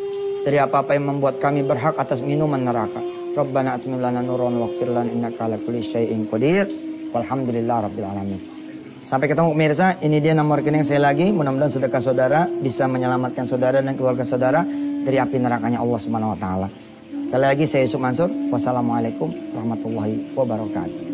dari 0.49 0.57
apa-apa 0.57 0.97
yang 0.97 1.13
membuat 1.13 1.37
kami 1.37 1.61
berhak 1.61 2.01
atas 2.01 2.25
minuman 2.25 2.65
neraka. 2.65 3.05
Rabbana 3.37 3.77
atmim 3.77 4.01
lana 4.01 4.25
nuran 4.25 4.57
waghfir 4.57 4.89
lana 4.89 5.13
innaka 5.13 5.45
ala 5.45 5.61
kulli 5.61 5.85
syai'in 5.85 6.25
qadir. 6.25 6.65
Walhamdulillah 7.13 7.93
rabbil 7.93 8.09
alamin. 8.09 8.56
Sampai 9.07 9.31
ketemu 9.31 9.55
pemirsa, 9.55 9.95
ini 10.03 10.19
dia 10.19 10.35
nomor 10.35 10.59
rekening 10.59 10.83
saya 10.83 10.99
lagi. 10.99 11.31
Mudah-mudahan 11.31 11.71
sedekah 11.71 12.03
saudara 12.03 12.51
bisa 12.51 12.91
menyelamatkan 12.91 13.47
saudara 13.47 13.79
dan 13.79 13.95
keluarga 13.95 14.27
saudara 14.27 14.67
dari 15.07 15.23
api 15.23 15.39
nerakanya 15.39 15.79
Allah 15.79 16.01
Subhanahu 16.03 16.35
wa 16.35 16.39
taala. 16.43 16.67
Sekali 17.31 17.45
lagi 17.47 17.65
saya 17.71 17.87
Yusuf 17.87 18.03
Mansur. 18.03 18.27
Wassalamualaikum 18.51 19.31
warahmatullahi 19.55 20.35
wabarakatuh. 20.35 21.06